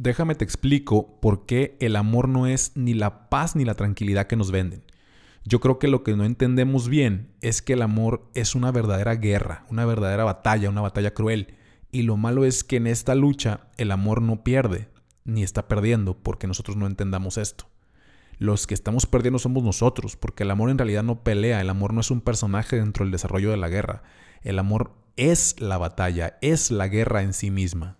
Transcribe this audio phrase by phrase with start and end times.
[0.00, 4.28] Déjame te explico por qué el amor no es ni la paz ni la tranquilidad
[4.28, 4.84] que nos venden.
[5.44, 9.16] Yo creo que lo que no entendemos bien es que el amor es una verdadera
[9.16, 11.56] guerra, una verdadera batalla, una batalla cruel.
[11.90, 14.88] Y lo malo es que en esta lucha el amor no pierde,
[15.24, 17.68] ni está perdiendo, porque nosotros no entendamos esto.
[18.38, 21.92] Los que estamos perdiendo somos nosotros, porque el amor en realidad no pelea, el amor
[21.92, 24.04] no es un personaje dentro del desarrollo de la guerra.
[24.42, 27.97] El amor es la batalla, es la guerra en sí misma.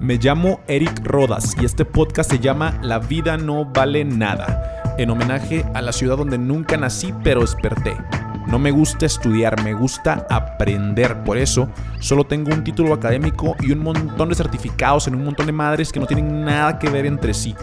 [0.00, 5.10] Me llamo Eric Rodas y este podcast se llama La vida no vale nada, en
[5.10, 7.96] homenaje a la ciudad donde nunca nací pero desperté.
[8.46, 11.24] No me gusta estudiar, me gusta aprender.
[11.24, 15.46] Por eso solo tengo un título académico y un montón de certificados en un montón
[15.46, 17.56] de madres que no tienen nada que ver entre sí.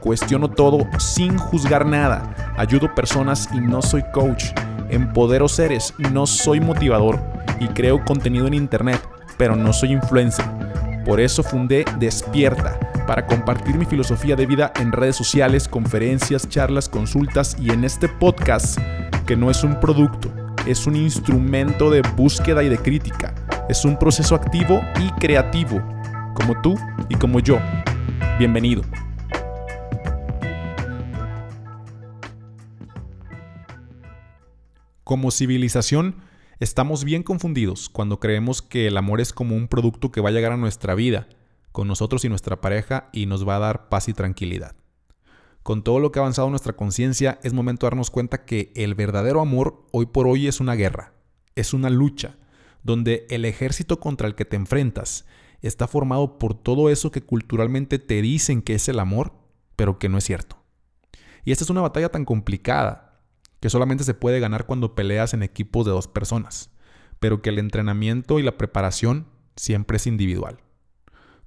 [0.00, 2.54] Cuestiono todo sin juzgar nada.
[2.56, 4.46] Ayudo personas y no soy coach.
[4.90, 7.20] Empodero seres, no soy motivador.
[7.60, 9.00] Y creo contenido en internet,
[9.38, 10.55] pero no soy influencer.
[11.06, 16.88] Por eso fundé Despierta, para compartir mi filosofía de vida en redes sociales, conferencias, charlas,
[16.88, 18.76] consultas y en este podcast,
[19.24, 20.34] que no es un producto,
[20.66, 23.32] es un instrumento de búsqueda y de crítica.
[23.68, 25.80] Es un proceso activo y creativo,
[26.34, 26.76] como tú
[27.08, 27.60] y como yo.
[28.40, 28.82] Bienvenido.
[35.04, 36.16] Como civilización,
[36.58, 40.32] Estamos bien confundidos cuando creemos que el amor es como un producto que va a
[40.32, 41.28] llegar a nuestra vida,
[41.70, 44.74] con nosotros y nuestra pareja, y nos va a dar paz y tranquilidad.
[45.62, 48.94] Con todo lo que ha avanzado nuestra conciencia, es momento de darnos cuenta que el
[48.94, 51.12] verdadero amor hoy por hoy es una guerra,
[51.56, 52.38] es una lucha,
[52.82, 55.26] donde el ejército contra el que te enfrentas
[55.60, 59.34] está formado por todo eso que culturalmente te dicen que es el amor,
[59.76, 60.56] pero que no es cierto.
[61.44, 63.05] Y esta es una batalla tan complicada,
[63.60, 66.70] que solamente se puede ganar cuando peleas en equipos de dos personas,
[67.18, 69.26] pero que el entrenamiento y la preparación
[69.56, 70.58] siempre es individual.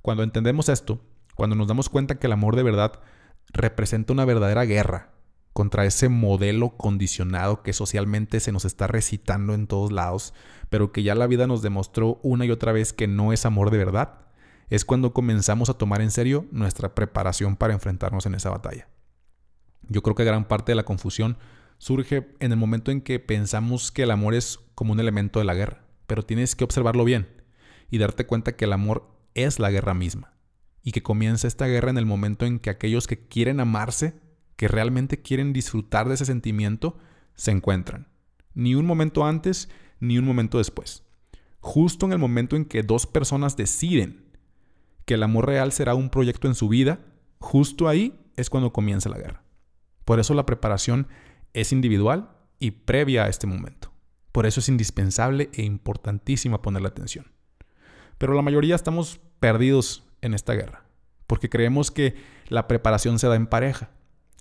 [0.01, 1.01] Cuando entendemos esto,
[1.35, 2.99] cuando nos damos cuenta que el amor de verdad
[3.51, 5.11] representa una verdadera guerra
[5.53, 10.34] contra ese modelo condicionado que socialmente se nos está recitando en todos lados,
[10.69, 13.72] pero que ya la vida nos demostró una y otra vez que no es amor
[13.72, 14.19] de verdad,
[14.69, 18.88] es cuando comenzamos a tomar en serio nuestra preparación para enfrentarnos en esa batalla.
[19.88, 21.38] Yo creo que gran parte de la confusión
[21.79, 25.45] surge en el momento en que pensamos que el amor es como un elemento de
[25.45, 27.28] la guerra, pero tienes que observarlo bien
[27.90, 30.34] y darte cuenta que el amor es la guerra misma
[30.84, 34.19] y que comienza esta guerra en el momento en que aquellos que quieren amarse,
[34.56, 36.97] que realmente quieren disfrutar de ese sentimiento,
[37.35, 38.07] se encuentran.
[38.53, 39.69] Ni un momento antes,
[40.00, 41.03] ni un momento después.
[41.61, 44.25] Justo en el momento en que dos personas deciden
[45.06, 47.00] que el amor real será un proyecto en su vida,
[47.40, 49.44] justo ahí es cuando comienza la guerra.
[50.06, 51.07] Por eso la preparación
[51.53, 52.29] es individual
[52.59, 53.91] y previa a este momento.
[54.31, 57.31] Por eso es indispensable e importantísima ponerle atención.
[58.17, 60.83] Pero la mayoría estamos perdidos en esta guerra,
[61.25, 62.15] porque creemos que
[62.47, 63.89] la preparación se da en pareja.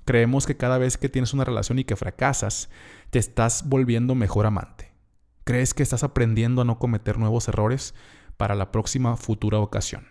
[0.05, 2.71] Creemos que cada vez que tienes una relación y que fracasas,
[3.11, 4.93] te estás volviendo mejor amante.
[5.45, 7.95] Crees que estás aprendiendo a no cometer nuevos errores
[8.37, 10.09] para la próxima futura ocasión.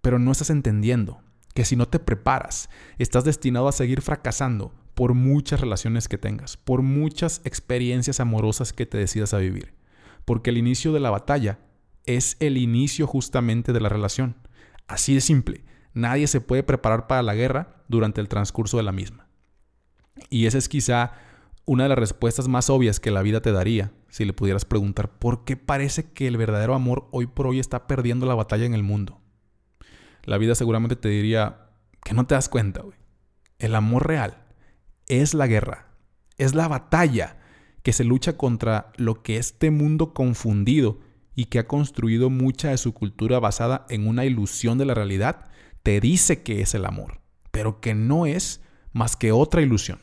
[0.00, 1.22] Pero no estás entendiendo
[1.54, 2.68] que si no te preparas,
[2.98, 8.84] estás destinado a seguir fracasando por muchas relaciones que tengas, por muchas experiencias amorosas que
[8.84, 9.72] te decidas a vivir.
[10.24, 11.60] Porque el inicio de la batalla
[12.04, 14.34] es el inicio justamente de la relación.
[14.88, 15.62] Así de simple.
[15.94, 19.28] Nadie se puede preparar para la guerra durante el transcurso de la misma.
[20.30, 21.12] Y esa es quizá
[21.64, 25.16] una de las respuestas más obvias que la vida te daría si le pudieras preguntar
[25.20, 28.74] por qué parece que el verdadero amor hoy por hoy está perdiendo la batalla en
[28.74, 29.20] el mundo.
[30.24, 31.68] La vida seguramente te diría
[32.02, 32.98] que no te das cuenta, güey.
[33.60, 34.47] El amor real
[35.08, 35.88] es la guerra,
[36.36, 37.38] es la batalla
[37.82, 41.00] que se lucha contra lo que este mundo confundido
[41.34, 45.46] y que ha construido mucha de su cultura basada en una ilusión de la realidad,
[45.82, 47.20] te dice que es el amor,
[47.50, 48.60] pero que no es
[48.92, 50.00] más que otra ilusión.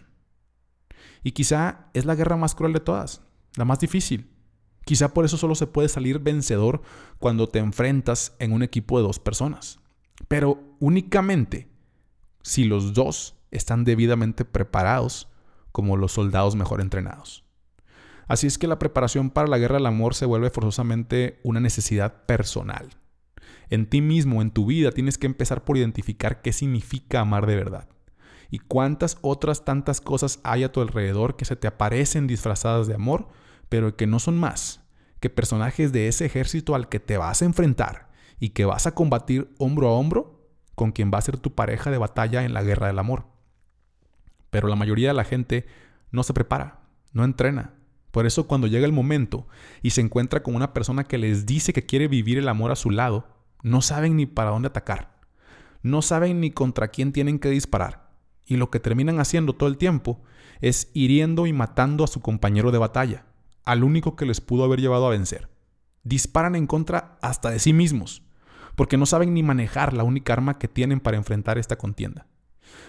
[1.23, 3.21] Y quizá es la guerra más cruel de todas,
[3.55, 4.31] la más difícil.
[4.85, 6.81] Quizá por eso solo se puede salir vencedor
[7.17, 9.79] cuando te enfrentas en un equipo de dos personas.
[10.27, 11.67] Pero únicamente
[12.43, 15.29] si los dos están debidamente preparados
[15.71, 17.43] como los soldados mejor entrenados.
[18.27, 22.25] Así es que la preparación para la guerra del amor se vuelve forzosamente una necesidad
[22.25, 22.89] personal.
[23.69, 27.55] En ti mismo, en tu vida, tienes que empezar por identificar qué significa amar de
[27.55, 27.89] verdad.
[28.49, 32.95] Y cuántas otras tantas cosas hay a tu alrededor que se te aparecen disfrazadas de
[32.95, 33.27] amor,
[33.69, 34.85] pero que no son más
[35.19, 38.09] que personajes de ese ejército al que te vas a enfrentar
[38.39, 41.89] y que vas a combatir hombro a hombro con quien va a ser tu pareja
[41.89, 43.34] de batalla en la guerra del amor.
[44.55, 45.65] Pero la mayoría de la gente
[46.11, 46.79] no se prepara,
[47.11, 47.73] no entrena.
[48.11, 49.49] Por eso cuando llega el momento
[49.81, 52.77] y se encuentra con una persona que les dice que quiere vivir el amor a
[52.77, 53.27] su lado,
[53.63, 55.19] no saben ni para dónde atacar.
[55.81, 58.11] no saben ni contra quién tienen que disparar,
[58.45, 60.23] y lo que terminan haciendo todo el tiempo
[60.61, 63.25] es hiriendo y matando a su compañero de batalla,
[63.65, 65.49] al único que les pudo haber llevado a vencer.
[66.03, 68.21] Disparan en contra hasta de sí mismos,
[68.77, 72.25] porque no saben ni manejar la única arma que tienen para enfrentar esta contienda.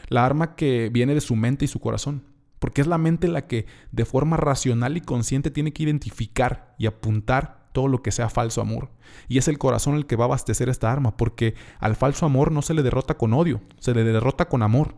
[0.08, 2.25] La arma que viene de su mente y su corazón,
[2.58, 6.87] porque es la mente la que de forma racional y consciente tiene que identificar y
[6.87, 8.90] apuntar todo lo que sea falso amor.
[9.28, 12.50] Y es el corazón el que va a abastecer esta arma, porque al falso amor
[12.50, 14.94] no se le derrota con odio, se le derrota con amor.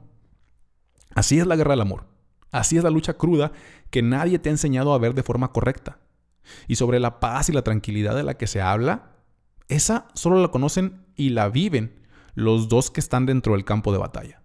[1.14, 2.06] Así es la guerra del amor.
[2.50, 3.52] Así es la lucha cruda
[3.90, 5.98] que nadie te ha enseñado a ver de forma correcta.
[6.66, 9.16] Y sobre la paz y la tranquilidad de la que se habla,
[9.68, 13.98] esa solo la conocen y la viven los dos que están dentro del campo de
[13.98, 14.42] batalla.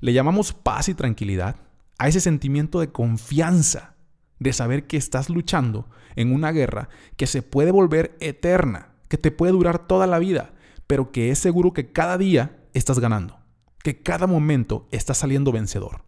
[0.00, 1.56] Le llamamos paz y tranquilidad
[1.98, 3.94] a ese sentimiento de confianza,
[4.38, 9.30] de saber que estás luchando en una guerra que se puede volver eterna, que te
[9.30, 10.52] puede durar toda la vida,
[10.86, 13.40] pero que es seguro que cada día estás ganando,
[13.82, 16.04] que cada momento estás saliendo vencedor.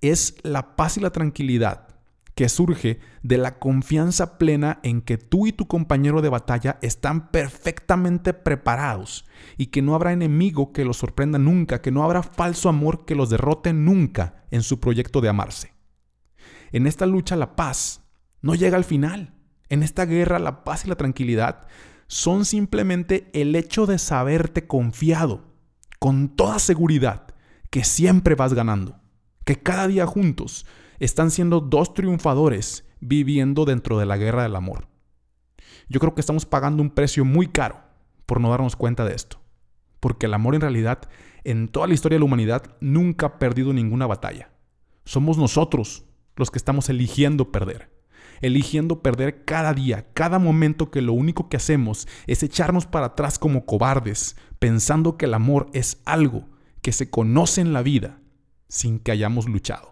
[0.00, 1.91] Es la paz y la tranquilidad
[2.34, 7.30] que surge de la confianza plena en que tú y tu compañero de batalla están
[7.30, 9.26] perfectamente preparados
[9.58, 13.14] y que no habrá enemigo que los sorprenda nunca, que no habrá falso amor que
[13.14, 15.74] los derrote nunca en su proyecto de amarse.
[16.72, 18.02] En esta lucha la paz
[18.40, 19.34] no llega al final.
[19.68, 21.66] En esta guerra la paz y la tranquilidad
[22.06, 25.54] son simplemente el hecho de saberte confiado,
[25.98, 27.26] con toda seguridad,
[27.70, 29.00] que siempre vas ganando,
[29.44, 30.66] que cada día juntos
[31.04, 34.86] están siendo dos triunfadores viviendo dentro de la guerra del amor.
[35.88, 37.80] Yo creo que estamos pagando un precio muy caro
[38.24, 39.40] por no darnos cuenta de esto.
[39.98, 41.00] Porque el amor en realidad,
[41.42, 44.52] en toda la historia de la humanidad, nunca ha perdido ninguna batalla.
[45.04, 46.04] Somos nosotros
[46.36, 47.90] los que estamos eligiendo perder.
[48.40, 53.40] Eligiendo perder cada día, cada momento que lo único que hacemos es echarnos para atrás
[53.40, 56.48] como cobardes, pensando que el amor es algo
[56.80, 58.20] que se conoce en la vida
[58.68, 59.91] sin que hayamos luchado.